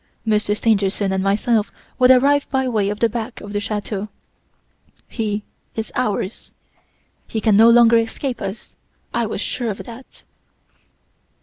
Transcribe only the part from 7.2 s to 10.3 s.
He can no longer escape us! I was sure of that.